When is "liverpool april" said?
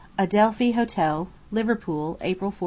1.51-2.49